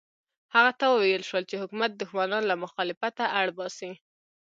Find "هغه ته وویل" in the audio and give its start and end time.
0.55-1.23